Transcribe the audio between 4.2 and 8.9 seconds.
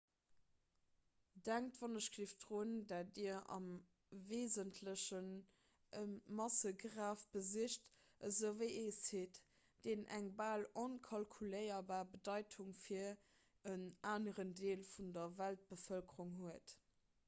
weesentlechen e massegraf besicht esouwéi e